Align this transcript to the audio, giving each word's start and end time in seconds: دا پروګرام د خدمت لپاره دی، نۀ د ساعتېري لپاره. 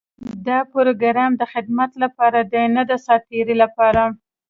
دا 0.47 0.59
پروګرام 0.73 1.31
د 1.37 1.43
خدمت 1.53 1.91
لپاره 2.03 2.39
دی، 2.51 2.63
نۀ 2.75 2.83
د 2.89 2.91
ساعتېري 3.05 3.55
لپاره. 3.63 4.03